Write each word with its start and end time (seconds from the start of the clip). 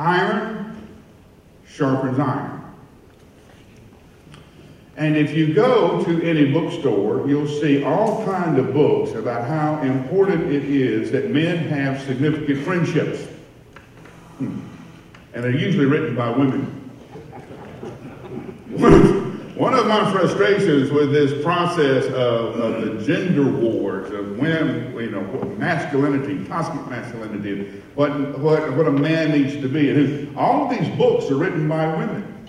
Iron 0.00 0.88
sharpens 1.68 2.18
iron. 2.18 2.62
And 4.96 5.14
if 5.14 5.34
you 5.34 5.52
go 5.52 6.02
to 6.04 6.22
any 6.22 6.50
bookstore, 6.50 7.28
you'll 7.28 7.46
see 7.46 7.84
all 7.84 8.24
kinds 8.24 8.58
of 8.58 8.72
books 8.72 9.12
about 9.12 9.46
how 9.46 9.80
important 9.82 10.50
it 10.50 10.64
is 10.64 11.10
that 11.10 11.30
men 11.30 11.58
have 11.68 12.00
significant 12.02 12.64
friendships. 12.64 13.24
Hmm. 14.38 14.60
And 15.34 15.44
they're 15.44 15.56
usually 15.56 15.84
written 15.86 16.16
by 16.16 16.30
women. 16.30 16.79
One 19.60 19.74
of 19.74 19.86
my 19.86 20.10
frustrations 20.10 20.90
with 20.90 21.12
this 21.12 21.44
process 21.44 22.06
of, 22.06 22.58
of 22.58 22.82
the 22.82 23.04
gender 23.04 23.44
wars, 23.44 24.10
of 24.10 24.38
when, 24.38 24.94
you 24.94 25.10
know, 25.10 25.20
masculinity, 25.58 26.46
toxic 26.46 26.86
masculinity, 26.86 27.82
what, 27.94 28.38
what, 28.38 28.72
what 28.74 28.86
a 28.86 28.90
man 28.90 29.32
needs 29.32 29.52
to 29.56 29.68
be, 29.68 29.90
and 29.90 30.34
all 30.34 30.64
of 30.64 30.70
these 30.70 30.88
books 30.96 31.30
are 31.30 31.34
written 31.34 31.68
by 31.68 31.94
women. 31.94 32.48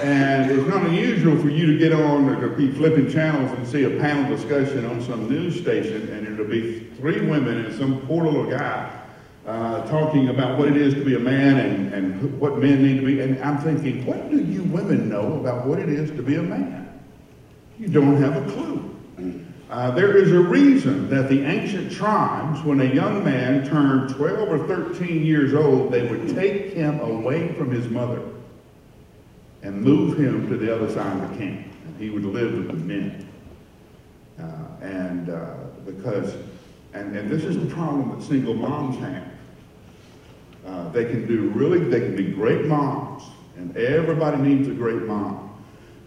And 0.00 0.50
it's 0.50 0.66
not 0.68 0.84
unusual 0.84 1.40
for 1.40 1.48
you 1.48 1.66
to 1.66 1.78
get 1.78 1.92
on 1.92 2.28
or 2.28 2.40
to 2.40 2.56
be 2.56 2.72
flipping 2.72 3.08
channels 3.08 3.56
and 3.56 3.64
see 3.64 3.84
a 3.84 4.00
panel 4.00 4.36
discussion 4.36 4.84
on 4.84 5.00
some 5.00 5.30
news 5.30 5.60
station, 5.60 6.08
and 6.08 6.26
it'll 6.26 6.44
be 6.44 6.90
three 6.96 7.24
women 7.24 7.66
and 7.66 7.78
some 7.78 8.00
poor 8.08 8.24
little 8.24 8.50
guy 8.50 9.01
uh, 9.46 9.84
talking 9.88 10.28
about 10.28 10.58
what 10.58 10.68
it 10.68 10.76
is 10.76 10.94
to 10.94 11.04
be 11.04 11.16
a 11.16 11.18
man 11.18 11.58
and, 11.58 11.92
and 11.92 12.40
what 12.40 12.58
men 12.58 12.82
need 12.82 13.00
to 13.00 13.06
be. 13.06 13.20
And 13.20 13.42
I'm 13.42 13.58
thinking, 13.58 14.06
what 14.06 14.30
do 14.30 14.38
you 14.38 14.62
women 14.64 15.08
know 15.08 15.34
about 15.40 15.66
what 15.66 15.78
it 15.78 15.88
is 15.88 16.10
to 16.12 16.22
be 16.22 16.36
a 16.36 16.42
man? 16.42 17.00
You 17.78 17.88
don't 17.88 18.16
have 18.22 18.36
a 18.36 18.52
clue. 18.52 18.92
Uh, 19.72 19.90
there 19.90 20.18
is 20.18 20.30
a 20.32 20.38
reason 20.38 21.08
that 21.08 21.30
the 21.30 21.42
ancient 21.44 21.90
tribes, 21.90 22.62
when 22.62 22.82
a 22.82 22.94
young 22.94 23.24
man 23.24 23.66
turned 23.66 24.14
12 24.14 24.48
or 24.50 24.68
13 24.68 25.24
years 25.24 25.54
old, 25.54 25.90
they 25.90 26.06
would 26.06 26.28
take 26.28 26.74
him 26.74 27.00
away 27.00 27.54
from 27.54 27.70
his 27.70 27.88
mother 27.88 28.20
and 29.62 29.80
move 29.80 30.18
him 30.18 30.46
to 30.46 30.58
the 30.58 30.74
other 30.74 30.92
side 30.92 31.22
of 31.22 31.30
the 31.30 31.38
camp. 31.38 31.66
And 31.86 31.96
he 31.98 32.10
would 32.10 32.24
live 32.24 32.52
with 32.52 32.68
the 32.68 32.74
men. 32.74 33.26
Uh, 34.38 34.84
and 34.84 35.30
uh, 35.30 35.54
because, 35.86 36.34
and, 36.92 37.16
and 37.16 37.30
this 37.30 37.44
is 37.44 37.58
the 37.58 37.74
problem 37.74 38.10
that 38.10 38.26
single 38.26 38.54
moms 38.54 38.98
have. 38.98 39.31
Uh, 40.66 40.88
they 40.90 41.04
can 41.04 41.26
do 41.26 41.48
really, 41.50 41.78
they 41.78 42.00
can 42.00 42.14
be 42.14 42.30
great 42.30 42.66
moms, 42.66 43.24
and 43.56 43.76
everybody 43.76 44.36
needs 44.36 44.68
a 44.68 44.72
great 44.72 45.02
mom. 45.02 45.50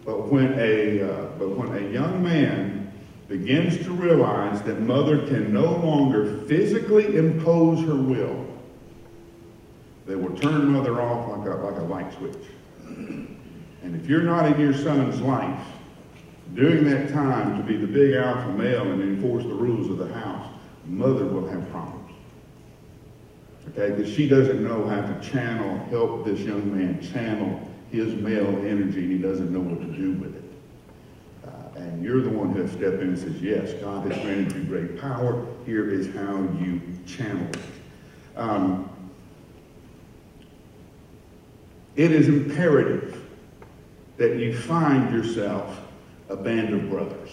But 0.04 0.30
when 0.30 0.54
a, 0.58 1.02
uh, 1.02 1.26
but 1.38 1.50
when 1.50 1.76
a 1.76 1.88
young 1.90 2.22
man 2.22 2.92
begins 3.28 3.78
to 3.78 3.90
realize 3.90 4.62
that 4.62 4.80
mother 4.80 5.26
can 5.26 5.52
no 5.52 5.76
longer 5.76 6.42
physically 6.46 7.16
impose 7.16 7.80
her 7.86 7.96
will, 7.96 8.46
they 10.06 10.14
will 10.14 10.36
turn 10.36 10.68
mother 10.68 11.00
off 11.00 11.36
like 11.36 11.48
a, 11.48 11.54
like 11.56 11.76
a 11.76 11.84
light 11.84 12.12
switch. 12.14 12.36
And 12.86 14.00
if 14.00 14.08
you're 14.08 14.22
not 14.22 14.46
in 14.46 14.60
your 14.60 14.72
son's 14.72 15.20
life 15.20 15.66
during 16.54 16.84
that 16.84 17.12
time 17.12 17.56
to 17.58 17.62
be 17.64 17.76
the 17.76 17.86
big 17.86 18.14
alpha 18.14 18.52
male 18.52 18.90
and 18.92 19.02
enforce 19.02 19.42
the 19.42 19.54
rules 19.54 19.90
of 19.90 19.98
the 19.98 20.12
house, 20.14 20.48
mother 20.86 21.26
will 21.26 21.48
have 21.48 21.68
problems. 21.70 22.05
Okay, 23.70 23.94
because 23.94 24.12
she 24.12 24.28
doesn't 24.28 24.62
know 24.62 24.86
how 24.86 25.00
to 25.00 25.20
channel, 25.20 25.78
help 25.86 26.24
this 26.24 26.40
young 26.40 26.76
man 26.76 27.00
channel 27.00 27.60
his 27.90 28.14
male 28.14 28.48
energy, 28.66 29.04
and 29.04 29.12
he 29.12 29.18
doesn't 29.18 29.52
know 29.52 29.60
what 29.60 29.80
to 29.80 29.86
do 29.86 30.12
with 30.12 30.36
it. 30.36 30.44
Uh, 31.46 31.80
and 31.80 32.04
you're 32.04 32.20
the 32.20 32.30
one 32.30 32.52
who 32.52 32.62
has 32.62 32.70
stepped 32.72 33.00
in 33.00 33.08
and 33.08 33.18
says, 33.18 33.40
yes, 33.40 33.72
God 33.74 34.10
has 34.10 34.22
granted 34.22 34.54
you 34.54 34.64
great 34.64 35.00
power. 35.00 35.46
Here 35.64 35.88
is 35.88 36.12
how 36.14 36.42
you 36.60 36.80
channel 37.06 37.46
it. 37.48 37.58
Um, 38.36 38.90
it 41.94 42.12
is 42.12 42.28
imperative 42.28 43.22
that 44.16 44.36
you 44.36 44.56
find 44.56 45.12
yourself 45.12 45.80
a 46.28 46.36
band 46.36 46.74
of 46.74 46.90
brothers. 46.90 47.30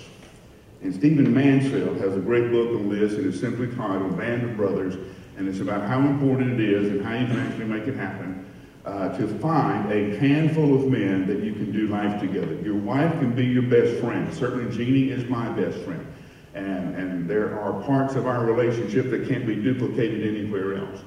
And 0.82 0.94
Stephen 0.94 1.34
Mansfield 1.34 1.98
has 1.98 2.16
a 2.16 2.20
great 2.20 2.52
book 2.52 2.70
on 2.76 2.90
this, 2.90 3.14
and 3.14 3.26
it's 3.26 3.40
simply 3.40 3.68
titled 3.68 4.18
Band 4.18 4.44
of 4.44 4.58
Brothers, 4.58 4.96
and 5.38 5.48
it's 5.48 5.60
about 5.60 5.88
how 5.88 6.00
important 6.00 6.60
it 6.60 6.62
is 6.62 6.90
and 6.92 7.06
how 7.06 7.14
you 7.14 7.26
can 7.26 7.40
actually 7.40 7.66
make 7.66 7.88
it 7.88 7.96
happen 7.96 8.46
uh, 8.86 9.18
to 9.18 9.28
find 9.40 9.92
a 9.92 10.18
handful 10.18 10.76
of 10.76 10.88
men 10.92 11.26
that 11.28 11.40
you 11.40 11.54
can 11.54 11.72
do 11.72 11.88
life 11.88 12.20
together. 12.20 12.54
Your 12.62 12.76
wife 12.76 13.12
can 13.14 13.34
be 13.34 13.46
your 13.46 13.64
best 13.64 14.00
friend. 14.02 14.34
Certainly, 14.34 14.76
Jeannie 14.76 15.10
is 15.10 15.28
my 15.30 15.50
best 15.50 15.78
friend. 15.80 16.06
And, 16.54 16.96
and 16.96 17.30
there 17.30 17.60
are 17.60 17.82
parts 17.84 18.16
of 18.16 18.28
our 18.28 18.46
relationship 18.46 19.10
that 19.10 19.28
can't 19.28 19.48
be 19.48 19.56
duplicated 19.56 20.28
anywhere 20.28 20.76
else. 20.76 21.00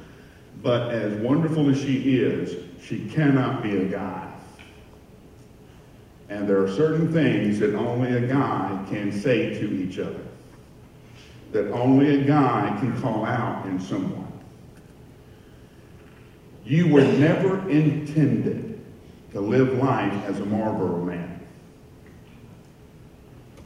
But 0.63 0.93
as 0.93 1.13
wonderful 1.21 1.69
as 1.71 1.79
she 1.79 2.17
is, 2.17 2.57
she 2.83 3.09
cannot 3.11 3.63
be 3.63 3.77
a 3.77 3.85
guy. 3.85 4.33
And 6.29 6.49
there 6.49 6.63
are 6.63 6.73
certain 6.73 7.13
things 7.13 7.61
that 7.61 7.75
only 7.75 8.17
a 8.17 8.27
guy 8.27 8.85
can 8.91 9.13
say 9.13 9.55
to 9.61 9.73
each 9.75 9.99
other, 9.99 10.21
that 11.53 11.71
only 11.73 12.21
a 12.21 12.25
guy 12.25 12.77
can 12.81 13.01
call 13.01 13.25
out 13.25 13.67
in 13.67 13.81
someone. 13.81 14.27
You 16.65 16.89
were 16.89 17.05
never 17.05 17.69
intended 17.69 18.81
to 19.33 19.41
live 19.41 19.75
life 19.75 20.13
as 20.25 20.41
a 20.41 20.45
Marlboro 20.45 21.05
man. 21.05 21.41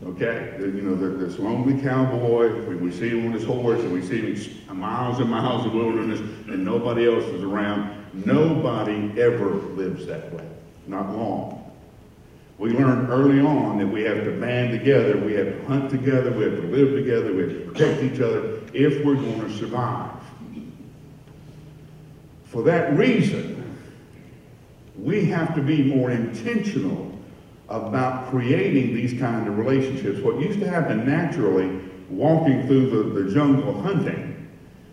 Okay? 0.05 0.57
You 0.59 0.83
know, 0.83 1.17
this 1.17 1.39
lonely 1.39 1.81
cowboy, 1.81 2.67
we, 2.67 2.77
we 2.77 2.93
see 2.93 3.11
him 3.11 3.27
on 3.27 3.33
his 3.33 3.45
horse 3.45 3.81
and 3.81 3.93
we 3.93 4.03
see 4.03 4.21
him 4.21 4.79
miles 4.79 5.21
and 5.21 5.31
miles 5.31 5.67
of 5.67 5.75
wilderness 5.75 6.21
and 6.21 6.65
nobody 6.65 7.07
else 7.07 7.25
is 7.25 7.43
around. 7.43 7.97
Nobody 8.13 9.21
ever 9.21 9.51
lives 9.51 10.07
that 10.07 10.33
way. 10.33 10.47
Not 10.87 11.15
long. 11.15 11.60
We 12.61 12.73
learned 12.73 13.09
early 13.09 13.41
on 13.41 13.79
that 13.79 13.87
we 13.87 14.03
have 14.03 14.23
to 14.25 14.39
band 14.39 14.79
together, 14.79 15.17
we 15.17 15.33
have 15.33 15.47
to 15.47 15.65
hunt 15.65 15.89
together, 15.89 16.31
we 16.31 16.45
have 16.45 16.57
to 16.57 16.67
live 16.67 16.95
together, 16.95 17.33
we 17.33 17.43
have 17.45 17.53
to 17.53 17.71
protect 17.71 18.03
each 18.03 18.21
other 18.21 18.61
if 18.75 19.03
we're 19.03 19.15
going 19.15 19.41
to 19.41 19.57
survive. 19.57 20.13
For 22.45 22.63
that 22.65 22.95
reason, 22.99 23.79
we 24.99 25.25
have 25.25 25.55
to 25.55 25.63
be 25.63 25.85
more 25.85 26.11
intentional 26.11 27.19
about 27.71 28.29
creating 28.29 28.95
these 28.95 29.19
kind 29.19 29.49
of 29.49 29.57
relationships. 29.57 30.21
What 30.21 30.39
used 30.39 30.61
to 30.61 30.69
happen 30.69 31.07
naturally, 31.07 31.81
walking 32.11 32.67
through 32.67 32.91
the, 32.91 33.23
the 33.23 33.33
jungle 33.33 33.81
hunting, 33.81 34.51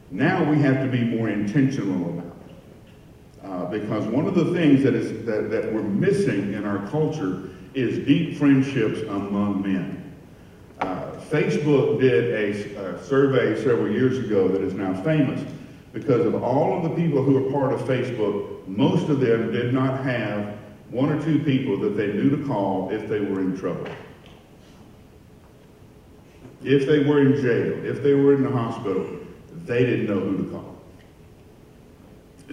now 0.10 0.42
we 0.50 0.58
have 0.62 0.78
to 0.84 0.88
be 0.88 1.04
more 1.04 1.28
intentional 1.28 2.12
about 2.12 2.26
it. 2.28 3.46
Uh, 3.46 3.66
because 3.66 4.06
one 4.06 4.26
of 4.26 4.36
the 4.36 4.54
things 4.54 4.84
that, 4.84 4.94
is, 4.94 5.26
that, 5.26 5.52
that 5.52 5.74
we're 5.74 5.82
missing 5.82 6.54
in 6.54 6.64
our 6.64 6.88
culture 6.88 7.50
is 7.74 8.06
deep 8.06 8.38
friendships 8.38 9.02
among 9.02 9.62
men. 9.62 10.16
Uh, 10.80 11.12
Facebook 11.30 12.00
did 12.00 12.34
a, 12.34 12.80
a, 12.80 13.04
survey 13.04 13.62
several 13.62 13.92
years 13.92 14.20
ago 14.20 14.48
that 14.48 14.62
is 14.62 14.74
now 14.74 14.94
famous 15.02 15.44
because 15.92 16.26
of 16.26 16.44
all 16.44 16.78
of 16.78 16.84
the 16.84 16.90
people 17.02 17.24
who 17.24 17.48
are 17.48 17.52
part 17.52 17.74
of 17.74 17.82
Facebook, 17.82 18.68
most 18.68 19.10
of 19.10 19.20
them 19.20 19.52
did 19.52 19.74
not 19.74 20.04
have 20.04 20.56
one 20.90 21.10
or 21.10 21.22
two 21.24 21.40
people 21.40 21.78
that 21.80 21.98
they 21.98 22.08
knew 22.08 22.30
to 22.30 22.46
call 22.46 22.92
if 22.92 23.10
they 23.10 23.20
were 23.20 23.42
in 23.42 23.58
trouble. 23.58 23.88
If 26.64 26.86
they 26.88 27.00
were 27.00 27.22
in 27.22 27.42
jail, 27.42 27.86
if 27.86 28.04
they 28.04 28.14
were 28.14 28.36
in 28.36 28.44
the 28.44 28.52
hospital, 28.52 29.08
they 29.66 29.86
didn't 29.86 30.08
know 30.08 30.20
who 30.20 30.38
to 30.38 30.52
call. 30.52 30.76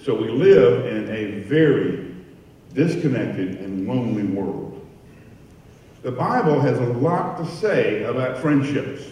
So 0.02 0.14
we 0.14 0.28
live 0.28 0.86
in 0.86 1.08
a 1.10 1.40
very 1.42 2.14
disconnected 2.74 3.60
and 3.60 3.86
lonely 3.86 4.24
world. 4.24 4.73
The 6.04 6.12
Bible 6.12 6.60
has 6.60 6.76
a 6.78 6.84
lot 6.84 7.38
to 7.38 7.46
say 7.46 8.02
about 8.02 8.36
friendships. 8.36 9.04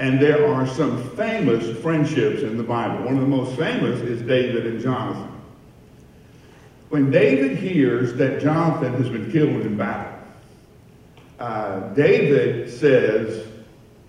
And 0.00 0.20
there 0.20 0.44
are 0.52 0.66
some 0.66 1.08
famous 1.10 1.80
friendships 1.80 2.42
in 2.42 2.56
the 2.56 2.64
Bible. 2.64 3.04
One 3.04 3.14
of 3.14 3.20
the 3.20 3.28
most 3.28 3.56
famous 3.56 4.00
is 4.00 4.20
David 4.22 4.66
and 4.66 4.80
Jonathan. 4.80 5.30
When 6.88 7.12
David 7.12 7.58
hears 7.58 8.14
that 8.14 8.42
Jonathan 8.42 8.94
has 8.94 9.08
been 9.08 9.30
killed 9.30 9.50
in 9.50 9.76
battle, 9.76 10.18
uh, 11.38 11.80
David 11.94 12.68
says 12.68 13.46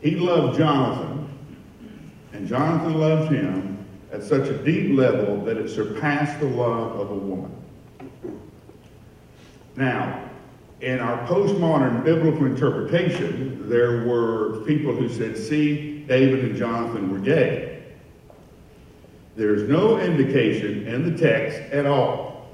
he 0.02 0.16
loved 0.16 0.58
Jonathan, 0.58 1.30
and 2.34 2.48
Jonathan 2.48 3.00
loved 3.00 3.32
him 3.32 3.86
at 4.12 4.24
such 4.24 4.48
a 4.48 4.58
deep 4.64 4.98
level 4.98 5.38
that 5.46 5.58
it 5.58 5.70
surpassed 5.70 6.40
the 6.40 6.48
love 6.48 7.00
of 7.00 7.12
a 7.12 7.16
woman. 7.16 7.59
Now, 9.80 10.30
in 10.82 11.00
our 11.00 11.26
postmodern 11.26 12.04
biblical 12.04 12.46
interpretation, 12.46 13.70
there 13.70 14.06
were 14.06 14.62
people 14.66 14.94
who 14.94 15.08
said, 15.08 15.38
see, 15.38 16.00
David 16.00 16.44
and 16.44 16.58
Jonathan 16.58 17.10
were 17.10 17.20
gay. 17.20 17.86
There's 19.38 19.70
no 19.70 19.98
indication 19.98 20.86
in 20.86 21.10
the 21.10 21.18
text 21.18 21.60
at 21.72 21.86
all 21.86 22.50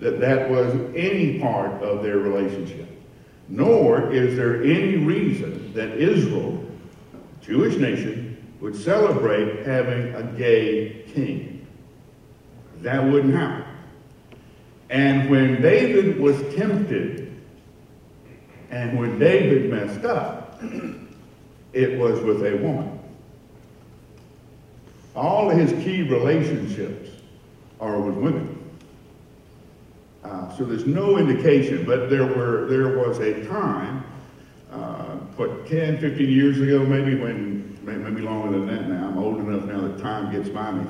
that 0.00 0.18
that 0.20 0.48
was 0.48 0.74
any 0.96 1.38
part 1.38 1.82
of 1.82 2.02
their 2.02 2.16
relationship. 2.16 2.88
Nor 3.50 4.10
is 4.10 4.34
there 4.34 4.62
any 4.62 4.96
reason 4.96 5.74
that 5.74 5.98
Israel, 5.98 6.64
Jewish 7.42 7.76
nation, 7.76 8.54
would 8.62 8.74
celebrate 8.74 9.66
having 9.66 10.14
a 10.14 10.22
gay 10.38 11.04
king. 11.12 11.66
That 12.80 13.04
wouldn't 13.04 13.34
happen. 13.34 13.63
And 14.90 15.30
when 15.30 15.62
David 15.62 16.18
was 16.18 16.36
tempted, 16.54 17.24
and 18.70 18.98
when 18.98 19.18
David 19.18 19.70
messed 19.70 20.04
up, 20.04 20.62
it 21.72 21.98
was 21.98 22.20
with 22.20 22.44
a 22.44 22.56
woman. 22.56 22.98
All 25.14 25.48
his 25.48 25.72
key 25.84 26.02
relationships 26.02 27.10
are 27.80 28.00
with 28.00 28.16
women. 28.16 28.58
Uh, 30.24 30.56
so 30.56 30.64
there's 30.64 30.86
no 30.86 31.18
indication, 31.18 31.84
but 31.84 32.08
there 32.08 32.26
were 32.26 32.66
there 32.66 32.98
was 32.98 33.18
a 33.18 33.44
time, 33.46 34.02
uh, 34.72 35.16
what 35.36 35.66
10, 35.68 35.98
15 35.98 36.28
years 36.28 36.60
ago, 36.60 36.84
maybe 36.84 37.14
when 37.14 37.78
maybe 37.82 38.22
longer 38.22 38.58
than 38.58 38.66
that. 38.66 38.88
Now 38.88 39.08
I'm 39.08 39.18
old 39.18 39.38
enough 39.38 39.64
now 39.64 39.82
that 39.82 39.98
time 39.98 40.32
gets 40.32 40.48
by 40.48 40.72
me. 40.72 40.86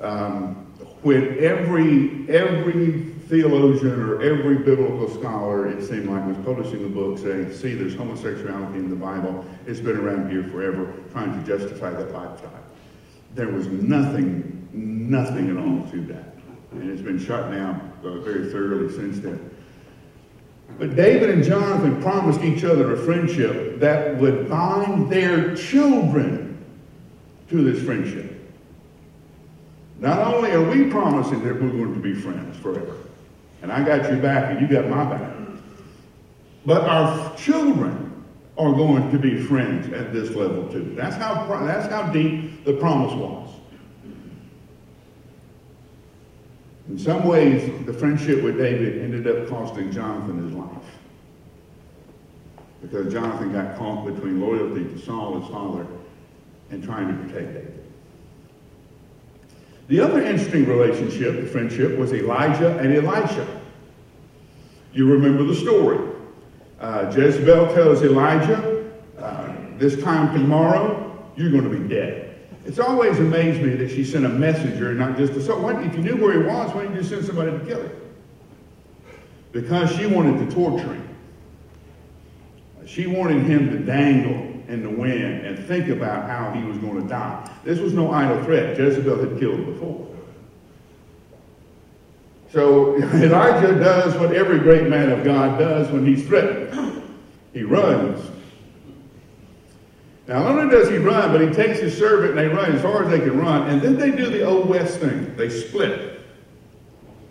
Um, 0.00 0.66
when 1.02 1.42
every 1.42 2.28
every 2.28 3.14
theologian 3.28 4.00
or 4.00 4.22
every 4.22 4.56
biblical 4.56 5.08
scholar, 5.08 5.68
it 5.68 5.86
seemed 5.86 6.08
like, 6.08 6.26
was 6.26 6.36
publishing 6.44 6.84
a 6.84 6.88
book 6.88 7.18
saying, 7.18 7.52
"See, 7.52 7.74
there's 7.74 7.94
homosexuality 7.94 8.78
in 8.78 8.90
the 8.90 8.96
Bible. 8.96 9.44
It's 9.66 9.80
been 9.80 9.96
around 9.96 10.30
here 10.30 10.44
forever," 10.44 10.92
trying 11.12 11.32
to 11.32 11.46
justify 11.46 11.90
that 11.90 12.12
lifestyle. 12.12 12.64
There 13.34 13.48
was 13.48 13.66
nothing, 13.66 14.68
nothing 14.72 15.50
at 15.50 15.56
all 15.56 15.90
to 15.90 16.00
that 16.12 16.28
and 16.72 16.90
it's 16.90 17.02
been 17.02 17.18
shut 17.18 17.50
down 17.50 17.92
uh, 18.04 18.20
very 18.20 18.50
thoroughly 18.50 18.92
since 18.92 19.20
then. 19.20 19.50
But 20.78 20.96
David 20.96 21.30
and 21.30 21.42
Jonathan 21.42 22.00
promised 22.02 22.42
each 22.42 22.62
other 22.62 22.92
a 22.92 22.96
friendship 22.96 23.80
that 23.80 24.18
would 24.18 24.48
bind 24.48 25.10
their 25.10 25.56
children 25.56 26.62
to 27.48 27.70
this 27.70 27.82
friendship. 27.84 28.34
Not 29.98 30.34
only 30.34 30.52
are 30.52 30.62
we 30.62 30.90
promising 30.90 31.42
that 31.44 31.54
we're 31.54 31.70
going 31.70 31.94
to 31.94 32.00
be 32.00 32.14
friends 32.14 32.56
forever, 32.58 32.96
and 33.62 33.72
I 33.72 33.82
got 33.84 34.08
your 34.10 34.20
back 34.20 34.50
and 34.50 34.60
you 34.60 34.68
got 34.68 34.88
my 34.88 35.04
back, 35.04 35.32
but 36.64 36.82
our 36.82 37.36
children 37.36 38.24
are 38.56 38.72
going 38.72 39.10
to 39.10 39.18
be 39.18 39.40
friends 39.40 39.92
at 39.92 40.12
this 40.12 40.30
level 40.30 40.68
too. 40.68 40.92
That's 40.96 41.16
how, 41.16 41.46
that's 41.64 41.88
how 41.88 42.10
deep 42.10 42.64
the 42.64 42.74
promise 42.74 43.14
was. 43.14 43.48
In 46.88 46.98
some 46.98 47.24
ways, 47.24 47.70
the 47.86 47.92
friendship 47.92 48.42
with 48.42 48.56
David 48.56 49.02
ended 49.02 49.26
up 49.26 49.48
costing 49.48 49.92
Jonathan 49.92 50.42
his 50.42 50.52
life. 50.54 50.68
Because 52.80 53.12
Jonathan 53.12 53.52
got 53.52 53.76
caught 53.76 54.06
between 54.06 54.40
loyalty 54.40 54.84
to 54.84 54.98
Saul, 55.04 55.40
his 55.40 55.50
father, 55.50 55.86
and 56.70 56.82
trying 56.82 57.08
to 57.08 57.24
protect 57.24 57.54
David. 57.54 57.87
The 59.88 60.00
other 60.00 60.22
interesting 60.22 60.66
relationship, 60.66 61.40
the 61.40 61.46
friendship, 61.46 61.98
was 61.98 62.12
Elijah 62.12 62.78
and 62.78 62.94
Elisha. 62.94 63.46
You 64.92 65.10
remember 65.10 65.44
the 65.44 65.54
story. 65.54 65.98
Uh, 66.78 67.10
Jezebel 67.14 67.74
tells 67.74 68.02
Elijah, 68.02 68.92
uh, 69.18 69.54
this 69.78 70.00
time 70.02 70.32
tomorrow, 70.34 71.18
you're 71.36 71.50
going 71.50 71.64
to 71.64 71.76
be 71.76 71.88
dead. 71.88 72.38
It's 72.66 72.78
always 72.78 73.18
amazed 73.18 73.62
me 73.62 73.74
that 73.76 73.88
she 73.90 74.04
sent 74.04 74.26
a 74.26 74.28
messenger 74.28 74.90
and 74.90 74.98
not 74.98 75.16
just 75.16 75.32
a 75.32 75.42
so 75.42 75.58
why, 75.58 75.82
if 75.82 75.94
you 75.94 76.02
knew 76.02 76.16
where 76.16 76.34
he 76.34 76.46
was, 76.46 76.74
why 76.74 76.82
didn't 76.82 76.96
you 76.96 77.02
send 77.02 77.24
somebody 77.24 77.50
to 77.50 77.64
kill 77.64 77.80
him? 77.80 77.92
Because 79.52 79.90
she 79.96 80.04
wanted 80.04 80.46
to 80.46 80.54
torture 80.54 80.92
him. 80.92 81.08
She 82.86 83.06
wanted 83.06 83.42
him 83.44 83.70
to 83.70 83.78
dangle 83.78 84.47
in 84.68 84.82
the 84.82 84.90
wind 84.90 85.46
and 85.46 85.58
think 85.66 85.88
about 85.88 86.28
how 86.28 86.52
he 86.52 86.62
was 86.62 86.78
going 86.78 87.02
to 87.02 87.08
die. 87.08 87.50
This 87.64 87.78
was 87.78 87.92
no 87.92 88.12
idle 88.12 88.42
threat. 88.44 88.78
Jezebel 88.78 89.18
had 89.18 89.38
killed 89.38 89.66
before. 89.66 90.06
So 92.52 92.96
Elijah 93.14 93.74
does 93.74 94.14
what 94.16 94.32
every 94.32 94.58
great 94.58 94.88
man 94.88 95.10
of 95.10 95.24
God 95.24 95.58
does 95.58 95.90
when 95.90 96.06
he's 96.06 96.26
threatened. 96.26 96.94
He 97.54 97.62
runs 97.64 98.20
now, 100.28 100.42
not 100.42 100.58
only 100.58 100.76
does 100.76 100.90
he 100.90 100.98
run, 100.98 101.32
but 101.32 101.40
he 101.40 101.48
takes 101.48 101.80
his 101.80 101.96
servant 101.96 102.30
and 102.30 102.38
they 102.38 102.54
run 102.54 102.70
as 102.70 102.82
far 102.82 103.02
as 103.02 103.10
they 103.10 103.18
can 103.18 103.40
run. 103.40 103.70
And 103.70 103.80
then 103.80 103.96
they 103.96 104.10
do 104.10 104.28
the 104.28 104.42
old 104.42 104.68
West 104.68 105.00
thing. 105.00 105.34
They 105.36 105.48
split. 105.48 106.20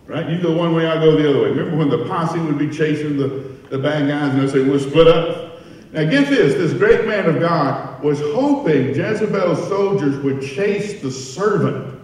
Right? 0.08 0.28
You 0.28 0.42
go 0.42 0.56
one 0.56 0.74
way, 0.74 0.86
I 0.86 0.96
go 0.96 1.16
the 1.16 1.30
other 1.30 1.42
way. 1.42 1.50
Remember 1.50 1.76
when 1.76 1.90
the 1.90 2.04
posse 2.06 2.40
would 2.40 2.58
be 2.58 2.68
chasing 2.68 3.16
the, 3.16 3.28
the 3.70 3.78
bad 3.78 4.08
guys 4.08 4.32
and 4.32 4.42
they'd 4.42 4.50
say, 4.50 4.64
we'll 4.64 4.80
split 4.80 5.06
up? 5.06 5.47
Now 5.92 6.04
get 6.04 6.28
this, 6.28 6.54
this 6.54 6.72
great 6.74 7.06
man 7.06 7.26
of 7.26 7.40
God 7.40 8.02
was 8.02 8.20
hoping 8.20 8.88
Jezebel's 8.88 9.66
soldiers 9.68 10.16
would 10.22 10.42
chase 10.42 11.00
the 11.00 11.10
servant 11.10 11.98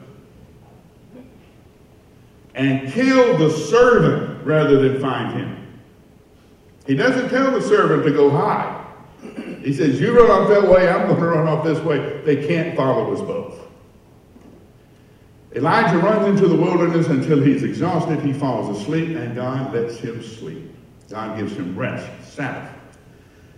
and 2.55 2.91
kill 2.93 3.37
the 3.37 3.51
servant 3.51 4.47
rather 4.47 4.89
than 4.89 5.01
find 5.01 5.39
him. 5.39 5.81
He 6.87 6.95
doesn't 6.95 7.29
tell 7.31 7.51
the 7.51 7.63
servant 7.63 8.05
to 8.05 8.11
go 8.11 8.31
hide. 8.31 8.85
He 9.63 9.73
says, 9.73 10.01
You 10.01 10.19
run 10.19 10.31
off 10.31 10.49
that 10.49 10.71
way, 10.71 10.89
I'm 10.89 11.09
going 11.09 11.21
to 11.21 11.27
run 11.27 11.49
off 11.49 11.65
this 11.65 11.81
way. 11.81 12.21
They 12.25 12.47
can't 12.47 12.77
follow 12.77 13.13
us 13.13 13.21
both. 13.21 13.61
Elijah 15.55 15.99
runs 15.99 16.27
into 16.27 16.49
the 16.49 16.57
wilderness 16.57 17.07
until 17.07 17.41
he's 17.41 17.63
exhausted. 17.63 18.21
He 18.21 18.33
falls 18.33 18.77
asleep, 18.77 19.17
and 19.17 19.35
God 19.35 19.73
lets 19.73 19.99
him 19.99 20.23
sleep. 20.23 20.75
God 21.09 21.39
gives 21.39 21.53
him 21.53 21.77
rest, 21.77 22.35
Sabbath. 22.35 22.74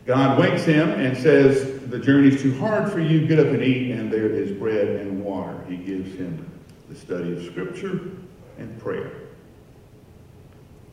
God 0.06 0.38
wakes 0.38 0.64
him 0.64 0.88
and 0.88 1.16
says, 1.16 1.80
The 1.88 1.98
journey's 1.98 2.40
too 2.40 2.56
hard 2.58 2.90
for 2.90 3.00
you. 3.00 3.26
Get 3.26 3.38
up 3.38 3.48
and 3.48 3.62
eat. 3.62 3.90
And 3.90 4.10
there 4.10 4.30
is 4.30 4.52
bread 4.52 4.88
and 4.88 5.24
water. 5.24 5.64
He 5.68 5.76
gives 5.76 6.16
him 6.16 6.48
the 6.88 6.94
study 6.94 7.32
of 7.32 7.44
Scripture 7.44 8.00
and 8.58 8.80
prayer. 8.80 9.10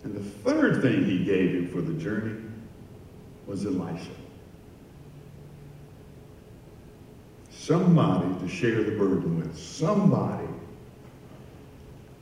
And 0.04 0.16
the 0.16 0.24
third 0.24 0.82
thing 0.82 1.06
he 1.06 1.24
gave 1.24 1.54
him 1.54 1.68
for 1.68 1.82
the 1.82 1.94
journey 1.94 2.42
was 3.46 3.66
Elisha. 3.66 4.10
somebody 7.64 8.28
to 8.40 8.48
share 8.50 8.84
the 8.84 8.92
burden 8.92 9.40
with, 9.40 9.58
somebody 9.58 10.48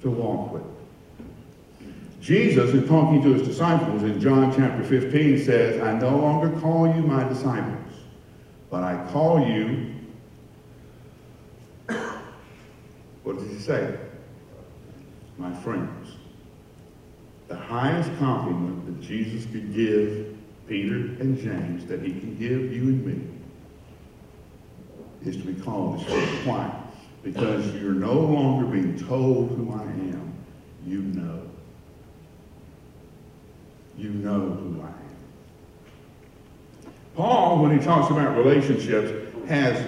to 0.02 0.12
walk 0.12 0.54
with. 0.54 0.64
Jesus, 2.22 2.72
in 2.74 2.88
talking 2.88 3.24
to 3.24 3.34
his 3.34 3.48
disciples 3.48 4.04
in 4.04 4.22
John 4.22 4.56
chapter 4.56 4.84
15, 4.84 5.44
says, 5.44 5.82
I 5.82 5.94
no 5.94 6.16
longer 6.18 6.52
call 6.60 6.86
you 6.96 7.02
my 7.02 7.28
disciples, 7.28 7.96
but 8.70 8.84
I 8.84 9.04
call 9.12 9.44
you, 9.46 9.96
what 13.24 13.40
does 13.40 13.50
he 13.50 13.58
say? 13.58 13.98
My 15.40 15.52
friends. 15.62 16.12
The 17.48 17.58
highest 17.58 18.16
compliment 18.20 18.86
that 18.86 19.02
Jesus 19.02 19.52
could 19.52 19.74
give 19.74 20.38
Peter 20.68 20.96
and 20.96 21.38
James, 21.40 21.88
that 21.88 22.04
he 22.04 22.12
can 22.12 22.38
give 22.38 22.72
you 22.72 22.84
and 22.84 23.06
me, 23.06 23.28
is 25.26 25.38
to 25.38 25.44
be 25.44 25.60
called 25.60 26.08
way. 26.08 26.26
Why? 26.46 26.72
Because 27.24 27.74
you're 27.76 27.94
no 27.94 28.14
longer 28.14 28.68
being 28.68 28.98
told 28.98 29.50
who 29.50 29.74
I 29.74 29.82
am. 29.82 30.34
You 30.86 31.00
know. 31.02 31.51
You 33.98 34.10
know 34.10 34.40
who 34.40 34.82
I 34.82 34.88
am. 34.88 34.94
Paul, 37.16 37.62
when 37.62 37.78
he 37.78 37.84
talks 37.84 38.12
about 38.12 38.38
relationships, 38.38 39.12
has 39.48 39.86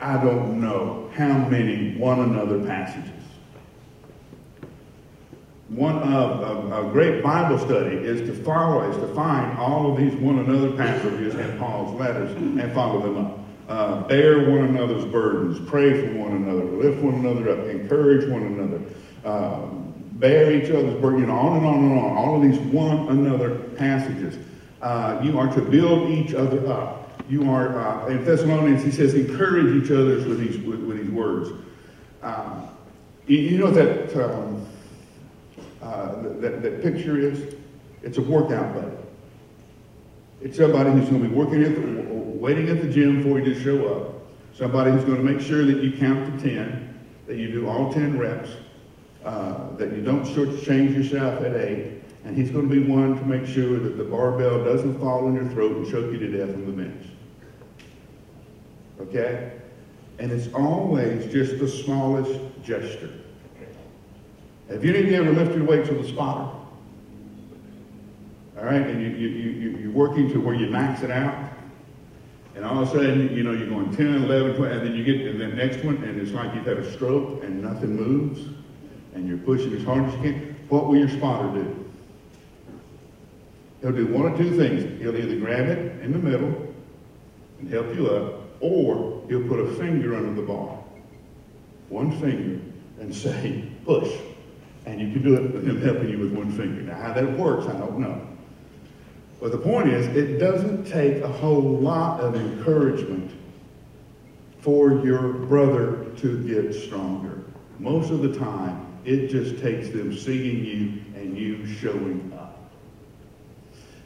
I 0.00 0.22
don't 0.22 0.60
know 0.60 1.10
how 1.14 1.48
many 1.48 1.96
one 1.96 2.20
another 2.20 2.64
passages. 2.64 3.10
One 5.68 5.98
of 5.98 6.72
a 6.72 6.90
great 6.90 7.22
Bible 7.22 7.58
study 7.58 7.96
is 7.96 8.20
to 8.22 8.44
follow, 8.44 8.90
is 8.90 8.96
to 8.96 9.14
find 9.14 9.56
all 9.58 9.92
of 9.92 9.98
these 9.98 10.14
one 10.14 10.38
another 10.38 10.72
passages 10.72 11.34
in 11.34 11.58
Paul's 11.58 11.98
letters 12.00 12.32
and 12.32 12.72
follow 12.72 13.00
them 13.00 13.24
up 13.24 13.40
uh, 13.70 14.02
bear 14.08 14.50
one 14.50 14.64
another's 14.64 15.04
burdens, 15.04 15.60
pray 15.70 15.92
for 15.92 16.12
one 16.18 16.32
another, 16.32 16.64
lift 16.64 17.00
one 17.00 17.14
another 17.14 17.50
up, 17.50 17.68
encourage 17.68 18.28
one 18.28 18.42
another, 18.42 18.80
uh, 19.24 19.68
bear 20.20 20.52
each 20.52 20.70
other's 20.70 21.00
burden, 21.00 21.20
you 21.20 21.26
know, 21.26 21.34
on 21.34 21.56
and 21.56 21.66
on 21.66 21.78
and 21.78 21.98
on. 21.98 22.16
All 22.16 22.36
of 22.36 22.42
these 22.42 22.60
one 22.72 23.08
another 23.08 23.58
passages. 23.76 24.38
Uh, 24.82 25.20
you 25.22 25.38
are 25.38 25.52
to 25.54 25.62
build 25.62 26.10
each 26.10 26.34
other 26.34 26.70
up. 26.70 27.10
You 27.28 27.50
are, 27.50 27.78
uh, 27.78 28.06
in 28.08 28.24
Thessalonians, 28.24 28.84
he 28.84 28.90
says, 28.90 29.14
encourage 29.14 29.82
each 29.82 29.90
other 29.90 30.16
with 30.16 30.38
these, 30.38 30.58
with, 30.64 30.80
with 30.80 30.98
these 30.98 31.10
words. 31.10 31.50
Uh, 32.22 32.66
you, 33.26 33.38
you, 33.38 33.58
know 33.58 33.70
that, 33.70 34.14
um, 34.16 34.66
uh, 35.82 36.22
that, 36.40 36.62
that 36.62 36.82
picture 36.82 37.18
is? 37.18 37.54
It's 38.02 38.18
a 38.18 38.22
workout 38.22 38.74
buddy. 38.74 38.96
It's 40.42 40.56
somebody 40.56 40.90
who's 40.90 41.08
going 41.08 41.22
to 41.22 41.28
be 41.28 41.34
working 41.34 41.62
at 41.62 41.74
the, 41.74 42.02
waiting 42.12 42.68
at 42.68 42.82
the 42.82 42.88
gym 42.88 43.22
for 43.22 43.38
you 43.38 43.54
to 43.54 43.62
show 43.62 43.94
up. 43.94 44.14
Somebody 44.54 44.90
who's 44.90 45.04
going 45.04 45.18
to 45.18 45.22
make 45.22 45.40
sure 45.40 45.64
that 45.64 45.82
you 45.82 45.92
count 45.92 46.40
to 46.40 46.50
10, 46.50 46.98
that 47.26 47.36
you 47.36 47.52
do 47.52 47.68
all 47.68 47.92
10 47.92 48.18
reps, 48.18 48.50
uh, 49.24 49.76
that 49.76 49.92
you 49.92 50.02
don't 50.02 50.24
shortchange 50.24 50.94
yourself 50.94 51.42
at 51.42 51.54
8. 51.54 52.00
And 52.24 52.36
he's 52.36 52.50
going 52.50 52.68
to 52.68 52.74
be 52.74 52.86
one 52.86 53.16
to 53.18 53.24
make 53.24 53.46
sure 53.46 53.78
that 53.78 53.96
the 53.96 54.04
barbell 54.04 54.62
doesn't 54.64 54.98
fall 55.00 55.26
in 55.28 55.34
your 55.34 55.48
throat 55.48 55.76
and 55.76 55.90
choke 55.90 56.12
you 56.12 56.18
to 56.18 56.28
death 56.28 56.54
on 56.54 56.66
the 56.66 56.72
bench. 56.72 57.06
Okay? 59.00 59.52
And 60.18 60.30
it's 60.30 60.52
always 60.54 61.32
just 61.32 61.58
the 61.58 61.68
smallest 61.68 62.38
gesture. 62.62 63.10
Have 64.68 64.84
you 64.84 64.94
ever 64.94 65.32
lifted 65.32 65.66
weights 65.66 65.88
with 65.88 66.04
a 66.04 66.08
spotter? 66.08 66.56
All 68.58 68.66
right, 68.66 68.82
and 68.82 69.02
you, 69.02 69.08
you, 69.08 69.28
you, 69.28 69.78
you're 69.78 69.90
working 69.90 70.30
to 70.32 70.38
where 70.38 70.54
you 70.54 70.66
max 70.68 71.02
it 71.02 71.10
out. 71.10 71.50
And 72.54 72.64
all 72.64 72.82
of 72.82 72.88
a 72.88 72.92
sudden, 72.92 73.34
you 73.34 73.42
know, 73.42 73.52
you're 73.52 73.68
going 73.68 73.96
10, 73.96 74.24
11, 74.24 74.56
12, 74.56 74.72
and 74.72 74.86
then 74.86 74.94
you 74.94 75.02
get 75.02 75.24
to 75.24 75.38
the 75.38 75.48
next 75.48 75.82
one, 75.82 75.96
and 76.04 76.20
it's 76.20 76.32
like 76.32 76.54
you've 76.54 76.66
had 76.66 76.76
a 76.76 76.92
stroke 76.92 77.42
and 77.42 77.62
nothing 77.62 77.96
moves, 77.96 78.42
and 79.14 79.28
you're 79.28 79.38
pushing 79.38 79.74
as 79.74 79.84
hard 79.84 80.04
as 80.04 80.14
you 80.14 80.20
can. 80.20 80.56
What 80.68 80.86
will 80.86 80.96
your 80.96 81.08
spotter 81.08 81.52
do? 81.52 81.90
He'll 83.80 83.92
do 83.92 84.06
one 84.06 84.32
or 84.32 84.36
two 84.36 84.56
things. 84.56 85.00
He'll 85.00 85.16
either 85.16 85.36
grab 85.36 85.68
it 85.68 86.02
in 86.02 86.12
the 86.12 86.18
middle 86.18 86.74
and 87.58 87.68
help 87.68 87.94
you 87.94 88.08
up, 88.08 88.40
or 88.60 89.22
he'll 89.28 89.48
put 89.48 89.58
a 89.58 89.74
finger 89.76 90.14
under 90.14 90.34
the 90.34 90.46
bar. 90.46 90.78
One 91.88 92.12
finger 92.20 92.60
and 93.00 93.14
say, 93.14 93.64
push. 93.84 94.12
And 94.86 95.00
you 95.00 95.12
can 95.12 95.22
do 95.22 95.34
it 95.34 95.52
with 95.52 95.66
him 95.66 95.80
helping 95.80 96.10
you 96.10 96.18
with 96.18 96.32
one 96.32 96.52
finger. 96.52 96.82
Now, 96.82 97.00
how 97.00 97.12
that 97.12 97.38
works, 97.38 97.66
I 97.66 97.78
don't 97.78 97.98
know. 97.98 98.26
But 99.40 99.52
the 99.52 99.58
point 99.58 99.88
is, 99.88 100.06
it 100.08 100.38
doesn't 100.38 100.84
take 100.84 101.22
a 101.22 101.28
whole 101.28 101.62
lot 101.62 102.20
of 102.20 102.34
encouragement 102.34 103.30
for 104.60 105.04
your 105.04 105.32
brother 105.32 106.04
to 106.18 106.46
get 106.46 106.74
stronger. 106.74 107.42
Most 107.78 108.10
of 108.10 108.20
the 108.20 108.38
time, 108.38 108.86
it 109.04 109.28
just 109.28 109.62
takes 109.62 109.88
them 109.88 110.16
seeing 110.16 110.64
you 110.64 111.20
and 111.20 111.36
you 111.36 111.66
showing 111.66 112.32
up. 112.38 112.58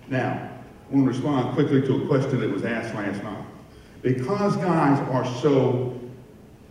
Now, 0.08 0.50
I 0.90 0.94
want 0.94 1.06
to 1.06 1.12
respond 1.12 1.54
quickly 1.54 1.82
to 1.82 2.04
a 2.04 2.06
question 2.06 2.40
that 2.40 2.50
was 2.50 2.64
asked 2.64 2.94
last 2.94 3.22
night. 3.22 3.44
Because 4.02 4.56
guys 4.56 5.00
are 5.10 5.24
so 5.40 5.98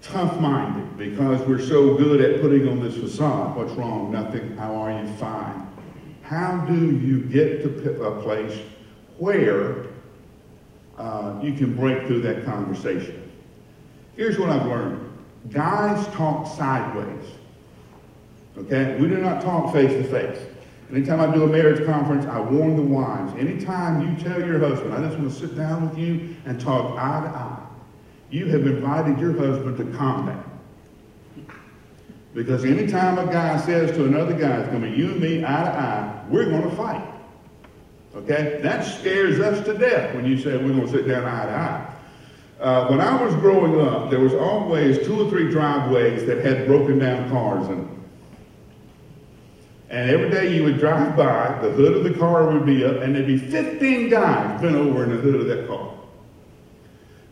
tough-minded, 0.02 0.98
because 0.98 1.42
we're 1.48 1.60
so 1.60 1.96
good 1.96 2.22
at 2.22 2.42
putting 2.42 2.68
on 2.68 2.80
this 2.80 2.96
facade, 2.96 3.56
what's 3.56 3.72
wrong? 3.74 4.12
Nothing. 4.12 4.56
How 4.58 4.76
are 4.76 4.92
you? 4.92 5.12
Fine. 5.16 5.68
How 6.22 6.58
do 6.66 6.96
you 6.98 7.22
get 7.22 7.64
to 7.64 8.04
a 8.04 8.22
place 8.22 8.60
where 9.18 9.88
uh, 10.98 11.40
you 11.42 11.54
can 11.54 11.76
break 11.76 12.06
through 12.06 12.22
that 12.22 12.46
conversation? 12.46 13.32
Here's 14.16 14.38
what 14.38 14.50
I've 14.50 14.68
learned. 14.68 15.10
Guys 15.50 16.06
talk 16.14 16.48
sideways. 16.56 17.26
Okay? 18.58 18.98
We 19.00 19.08
do 19.08 19.18
not 19.18 19.42
talk 19.42 19.74
face 19.74 19.92
to 19.92 20.04
face. 20.04 20.40
Anytime 20.92 21.22
I 21.22 21.34
do 21.34 21.44
a 21.44 21.48
marriage 21.48 21.86
conference, 21.86 22.26
I 22.26 22.40
warn 22.40 22.76
the 22.76 22.84
wives. 22.84 23.34
Anytime 23.40 24.08
you 24.08 24.24
tell 24.24 24.46
your 24.46 24.60
husband, 24.60 24.94
I 24.94 25.02
just 25.02 25.18
want 25.18 25.32
to 25.32 25.40
sit 25.40 25.56
down 25.56 25.90
with 25.90 25.98
you 25.98 26.36
and 26.46 26.60
talk 26.62 26.98
eye 27.00 27.22
to 27.22 27.30
eye, 27.30 27.60
you 28.30 28.46
have 28.48 28.68
invited 28.68 29.20
your 29.20 29.34
husband 29.34 29.78
to 29.78 29.98
combat. 29.98 30.44
Because 32.36 32.66
anytime 32.66 33.18
a 33.18 33.32
guy 33.32 33.58
says 33.58 33.92
to 33.92 34.06
another 34.06 34.34
guy, 34.34 34.58
it's 34.58 34.70
going 34.70 34.84
to 34.84 34.90
be 34.90 34.96
you 34.96 35.12
and 35.12 35.20
me 35.20 35.40
eye 35.40 35.64
to 35.64 35.80
eye, 35.80 36.26
we're 36.30 36.46
going 36.46 36.70
to 36.70 36.76
fight. 36.76 37.08
Okay? 38.16 38.60
That 38.62 38.82
scares 38.82 39.40
us 39.40 39.66
to 39.66 39.78
death 39.78 40.14
when 40.16 40.26
you 40.26 40.38
say 40.38 40.58
we're 40.58 40.74
going 40.74 40.82
to 40.82 40.92
sit 40.92 41.08
down 41.08 41.26
eye 41.26 41.46
to 41.46 41.52
eye. 41.52 41.94
Uh, 42.60 42.88
when 42.88 43.02
I 43.02 43.22
was 43.22 43.34
growing 43.36 43.82
up, 43.82 44.10
there 44.10 44.20
was 44.20 44.34
always 44.34 45.06
two 45.06 45.22
or 45.22 45.30
three 45.30 45.50
driveways 45.50 46.26
that 46.26 46.46
had 46.46 46.66
broken 46.68 47.00
down 47.00 47.30
cars 47.30 47.68
in 47.68 47.78
them. 47.78 48.03
And 49.94 50.10
every 50.10 50.32
day 50.32 50.56
you 50.56 50.64
would 50.64 50.80
drive 50.80 51.16
by, 51.16 51.60
the 51.62 51.70
hood 51.70 51.96
of 51.96 52.04
the 52.04 52.16
car 52.16 52.52
would 52.52 52.66
be 52.66 52.84
up, 52.84 53.04
and 53.04 53.14
there'd 53.14 53.28
be 53.28 53.38
15 53.38 54.10
guys 54.10 54.60
bent 54.60 54.76
over 54.76 55.04
in 55.04 55.12
the 55.12 55.18
hood 55.18 55.36
of 55.36 55.46
that 55.46 55.68
car. 55.68 55.94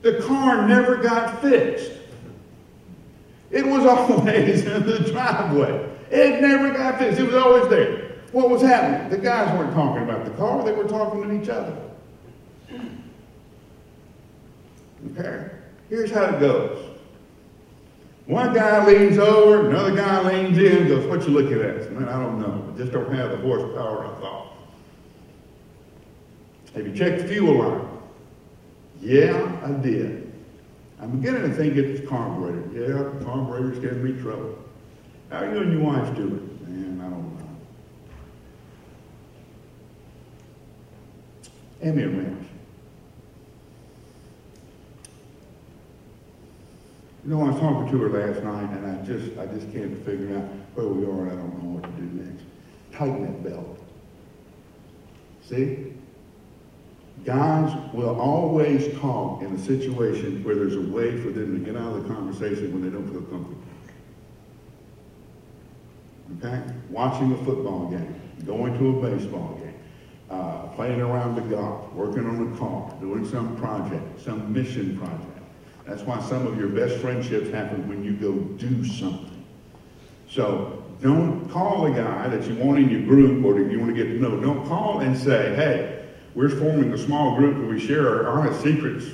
The 0.04 0.22
car 0.22 0.68
never 0.68 0.98
got 0.98 1.42
fixed. 1.42 1.92
It 3.50 3.66
was 3.66 3.84
always 3.88 4.64
in 4.64 4.86
the 4.86 5.00
driveway. 5.12 5.90
It 6.12 6.40
never 6.40 6.72
got 6.72 7.00
fixed. 7.00 7.20
It 7.20 7.24
was 7.24 7.34
always 7.34 7.68
there. 7.68 8.12
What 8.32 8.52
was 8.52 8.62
happening? 8.62 9.10
The 9.10 9.18
guys 9.18 9.58
weren't 9.58 9.74
talking 9.74 10.04
about 10.04 10.26
the 10.26 10.32
car, 10.32 10.64
they 10.64 10.72
were 10.72 10.88
talking 10.88 11.24
to 11.24 11.42
each 11.42 11.50
other. 11.50 11.76
Okay? 15.18 15.50
Here's 15.90 16.12
how 16.12 16.26
it 16.26 16.40
goes. 16.40 16.91
One 18.28 18.54
guy 18.54 18.86
leans 18.86 19.18
over, 19.18 19.70
another 19.70 19.96
guy 19.96 20.22
leans 20.22 20.58
in, 20.58 20.88
goes, 20.88 21.06
what 21.08 21.28
you 21.28 21.34
looking 21.34 21.60
at? 21.62 21.92
Man, 21.92 22.08
I 22.08 22.22
don't 22.22 22.40
know. 22.40 22.72
I 22.74 22.78
just 22.78 22.92
don't 22.92 23.12
have 23.14 23.32
the 23.32 23.38
horsepower 23.38 24.06
I 24.06 24.20
thought. 24.20 24.54
Have 26.76 26.88
you 26.88 26.94
checked 26.96 27.24
the 27.24 27.28
fuel 27.28 27.58
line? 27.58 27.88
Yeah, 29.02 29.60
I 29.64 29.72
did. 29.72 30.32
I'm 31.02 31.20
beginning 31.20 31.50
to 31.50 31.56
think 31.56 31.76
it's 31.76 32.08
carburetor. 32.08 32.70
Yeah, 32.74 33.26
carburetor's 33.26 33.80
getting 33.80 34.04
me 34.04 34.22
trouble. 34.22 34.58
How 35.32 35.40
are 35.40 35.54
you 35.54 35.62
and 35.62 35.74
your 35.74 35.82
wife 35.82 36.16
doing? 36.16 36.60
Man, 36.68 37.02
I 37.02 37.10
don't 37.10 37.40
know. 37.40 37.46
Hand 41.84 41.96
me 41.98 42.04
a 42.04 42.10
wrench. 42.10 42.48
You 47.24 47.30
know, 47.30 47.42
I 47.46 47.50
was 47.52 47.60
talking 47.60 47.92
to 47.92 48.04
her 48.04 48.10
last 48.10 48.44
night, 48.44 48.70
and 48.72 48.86
I 48.88 49.06
just, 49.06 49.38
I 49.38 49.46
just 49.46 49.72
can't 49.72 50.04
figure 50.04 50.36
out 50.38 50.44
where 50.74 50.88
we 50.88 51.06
are, 51.06 51.28
and 51.28 51.32
I 51.32 51.36
don't 51.36 51.64
know 51.64 51.70
what 51.70 51.84
to 51.84 51.90
do 51.90 52.24
next. 52.24 52.44
Tighten 52.92 53.22
that 53.22 53.44
belt. 53.44 53.78
See? 55.48 55.94
Guys 57.24 57.78
will 57.94 58.20
always 58.20 58.98
talk 59.00 59.44
in 59.44 59.54
a 59.54 59.60
situation 59.60 60.44
where 60.44 60.56
there's 60.56 60.76
a 60.76 60.82
way 60.82 61.22
for 61.22 61.30
them 61.30 61.60
to 61.60 61.64
get 61.64 61.80
out 61.80 61.96
of 61.96 62.04
the 62.04 62.10
conversation 62.12 62.74
when 62.74 62.82
they 62.82 62.90
don't 62.90 63.08
feel 63.12 63.22
comfortable. 63.22 63.62
Okay? 66.40 66.74
Watching 66.90 67.34
a 67.34 67.38
football 67.46 67.88
game, 67.88 68.20
going 68.48 68.76
to 68.80 68.98
a 68.98 69.12
baseball 69.12 69.60
game, 69.62 69.76
uh, 70.32 70.68
playing 70.70 71.02
around 71.02 71.36
the 71.36 71.42
golf, 71.42 71.94
working 71.94 72.26
on 72.26 72.52
a 72.52 72.58
car, 72.58 72.92
doing 73.00 73.30
some 73.30 73.56
project, 73.58 74.20
some 74.20 74.52
mission 74.52 74.98
project. 74.98 75.31
That's 75.86 76.04
why 76.04 76.22
some 76.22 76.48
of 76.48 76.58
your 76.58 76.70
best 76.70 76.98
friendships 76.98 77.50
happen 77.50 77.88
when 77.88 78.04
you 78.04 78.14
go 78.14 78.34
do 78.34 78.86
something. 78.86 79.46
So 80.30 80.84
don't 81.02 81.50
call 81.50 81.88
a 81.88 81.92
guy 81.92 82.28
that 82.28 82.48
you 82.48 82.56
want 82.56 82.80
in 82.80 82.90
your 82.90 83.02
group 83.02 83.44
or 83.44 83.56
that 83.56 83.72
you 83.72 83.80
want 83.80 83.96
to 83.96 84.04
get 84.04 84.10
to 84.12 84.20
know. 84.20 84.40
Don't 84.40 84.66
call 84.68 85.00
and 85.00 85.18
say, 85.18 85.56
hey, 85.56 86.06
we're 86.36 86.50
forming 86.50 86.94
a 86.94 86.98
small 86.98 87.36
group 87.36 87.58
where 87.58 87.68
we 87.68 87.80
share 87.80 88.08
our 88.08 88.40
honest 88.40 88.62
secrets. 88.62 89.06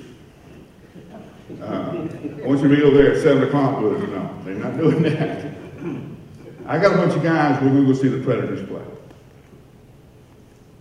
Uh, 1.62 1.64
I 1.64 2.46
want 2.46 2.62
you 2.62 2.68
to 2.68 2.76
be 2.76 2.84
over 2.84 2.98
there 2.98 3.14
at 3.14 3.22
7 3.22 3.42
o'clock 3.44 3.82
with 3.82 4.04
us. 4.04 4.10
No, 4.10 4.40
they're 4.44 4.56
not 4.56 4.78
doing 4.78 5.02
that. 5.04 5.54
I 6.68 6.78
got 6.78 6.94
a 6.94 6.98
bunch 6.98 7.16
of 7.16 7.24
guys, 7.24 7.62
we're 7.62 7.70
going 7.70 7.88
to 7.88 7.94
go 7.94 8.00
see 8.00 8.10
the 8.10 8.22
Predators 8.22 8.68
play. 8.68 8.84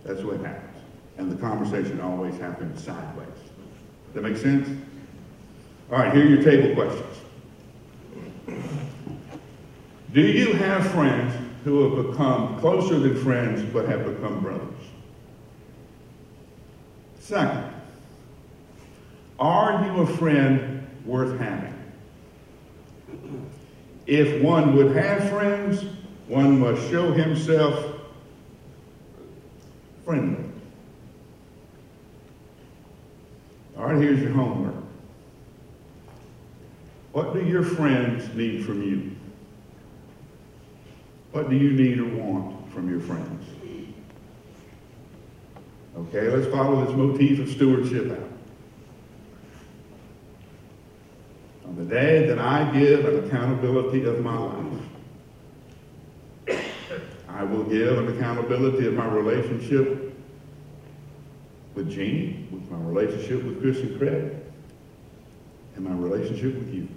That's 0.03 0.21
what 0.21 0.41
happens. 0.41 0.75
And 1.17 1.31
the 1.31 1.37
conversation 1.37 2.01
always 2.01 2.37
happens 2.37 2.83
sideways. 2.83 3.27
That 4.13 4.23
make 4.23 4.37
sense? 4.37 4.67
All 5.89 5.97
right, 5.97 6.13
here 6.13 6.25
are 6.25 6.29
your 6.29 6.43
table 6.43 6.75
questions. 6.75 7.17
Do 10.13 10.21
you 10.21 10.53
have 10.53 10.91
friends 10.91 11.33
who 11.63 11.83
have 11.95 12.11
become 12.11 12.59
closer 12.59 12.99
than 12.99 13.15
friends 13.23 13.61
but 13.71 13.87
have 13.87 14.03
become 14.05 14.41
brothers? 14.41 14.63
Second, 17.19 17.71
are 19.39 19.85
you 19.85 20.01
a 20.01 20.07
friend 20.07 20.85
worth 21.05 21.39
having? 21.39 21.73
If 24.05 24.41
one 24.41 24.75
would 24.75 24.95
have 24.95 25.29
friends, 25.29 25.85
one 26.27 26.59
must 26.59 26.89
show 26.89 27.13
himself 27.13 27.95
friendly. 30.03 30.43
All 33.77 33.85
right, 33.85 34.01
here's 34.01 34.19
your 34.19 34.31
homework. 34.31 34.76
What 37.17 37.33
do 37.33 37.43
your 37.43 37.63
friends 37.63 38.31
need 38.35 38.63
from 38.63 38.83
you? 38.83 39.15
What 41.31 41.49
do 41.49 41.55
you 41.55 41.71
need 41.71 41.97
or 41.97 42.05
want 42.05 42.71
from 42.71 42.87
your 42.91 42.99
friends? 42.99 43.43
Okay, 45.97 46.29
let's 46.29 46.45
follow 46.53 46.85
this 46.85 46.95
motif 46.95 47.39
of 47.39 47.49
stewardship 47.49 48.11
out. 48.11 48.29
On 51.65 51.75
the 51.75 51.85
day 51.85 52.27
that 52.27 52.37
I 52.37 52.71
give 52.77 53.05
an 53.05 53.25
accountability 53.25 54.03
of 54.03 54.23
my 54.23 54.37
life, 54.37 54.83
I 57.29 57.43
will 57.45 57.63
give 57.63 57.97
an 57.97 58.15
accountability 58.15 58.85
of 58.85 58.93
my 58.93 59.07
relationship 59.07 60.15
with 61.73 61.89
Jeannie, 61.89 62.47
with 62.51 62.69
my 62.69 62.77
relationship 62.77 63.43
with 63.43 63.59
Chris 63.59 63.79
and 63.79 63.97
Craig, 63.97 64.35
and 65.75 65.83
my 65.83 65.95
relationship 65.95 66.53
with 66.53 66.71
you. 66.71 66.87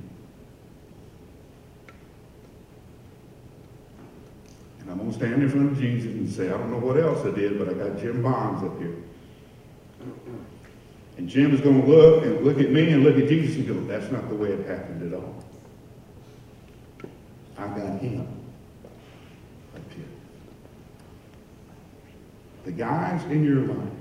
I'm 4.90 4.98
going 4.98 5.10
to 5.10 5.16
stand 5.16 5.40
in 5.40 5.48
front 5.48 5.70
of 5.70 5.78
Jesus 5.78 6.12
and 6.12 6.28
say, 6.28 6.48
I 6.48 6.58
don't 6.58 6.72
know 6.72 6.84
what 6.84 6.96
else 6.98 7.24
I 7.24 7.30
did, 7.30 7.58
but 7.58 7.68
I 7.68 7.74
got 7.74 8.00
Jim 8.00 8.22
Bonds 8.22 8.64
up 8.64 8.76
here. 8.80 8.96
And 11.16 11.28
Jim 11.28 11.54
is 11.54 11.60
going 11.60 11.82
to 11.82 11.86
look 11.86 12.24
and 12.24 12.44
look 12.44 12.58
at 12.58 12.70
me 12.72 12.90
and 12.90 13.04
look 13.04 13.16
at 13.16 13.28
Jesus 13.28 13.56
and 13.56 13.68
go, 13.68 13.74
that's 13.86 14.10
not 14.10 14.28
the 14.28 14.34
way 14.34 14.48
it 14.48 14.66
happened 14.66 15.12
at 15.12 15.16
all. 15.16 15.44
I 17.56 17.68
got 17.68 18.00
him 18.00 18.26
up 19.76 19.92
here. 19.94 20.04
The 22.64 22.72
guys 22.72 23.22
in 23.30 23.44
your 23.44 23.60
life, 23.60 23.92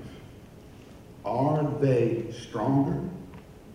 are 1.24 1.62
they 1.78 2.32
stronger, 2.32 3.00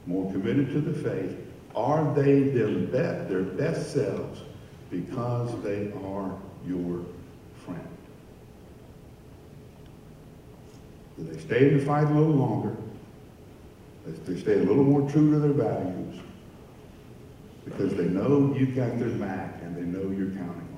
more 0.06 0.30
committed 0.34 0.70
to 0.72 0.82
the 0.82 0.94
faith? 1.08 1.38
Are 1.76 2.14
they 2.14 2.50
their 2.50 2.80
best, 2.80 3.30
their 3.30 3.44
best 3.44 3.94
selves 3.94 4.42
because 4.90 5.62
they 5.62 5.94
are 6.04 6.38
your 6.68 7.06
friend? 7.66 7.88
Do 11.18 11.24
they 11.24 11.40
stay 11.40 11.70
in 11.70 11.78
the 11.78 11.86
fight 11.86 12.06
a 12.06 12.14
little 12.14 12.34
longer? 12.34 12.76
Do 14.06 14.34
they 14.34 14.40
stay 14.40 14.54
a 14.54 14.64
little 14.64 14.84
more 14.84 15.10
true 15.10 15.32
to 15.32 15.40
their 15.40 15.54
values? 15.54 16.20
Because 17.64 17.96
they 17.96 18.06
know 18.06 18.54
you've 18.56 18.76
got 18.76 19.00
their 19.00 19.10
back 19.10 19.62
and 19.64 19.76
they 19.76 19.82
know 19.82 20.12
you're 20.12 20.30
counting 20.32 20.50
on 20.50 20.78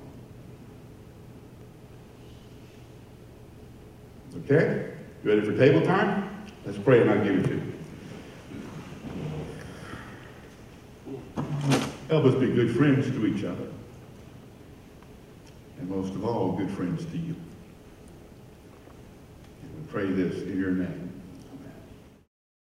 them. 4.32 4.44
Okay? 4.44 4.94
You 5.22 5.30
ready 5.30 5.42
for 5.42 5.56
table 5.56 5.82
time? 5.82 6.46
Let's 6.64 6.78
pray 6.78 7.02
and 7.02 7.10
I'll 7.10 7.22
give 7.22 7.38
it 7.38 7.46
to 7.48 7.54
you. 7.54 7.72
Help 12.08 12.24
us 12.24 12.34
be 12.36 12.46
good 12.46 12.74
friends 12.74 13.10
to 13.10 13.26
each 13.26 13.44
other. 13.44 13.66
Most 15.88 16.14
of 16.14 16.22
all, 16.22 16.52
good 16.52 16.70
friends 16.70 17.06
to 17.06 17.16
you. 17.16 17.34
And 19.62 19.74
we 19.74 19.82
pray 19.90 20.04
this 20.04 20.42
in 20.42 20.60
your 20.60 20.72
name. 20.72 21.07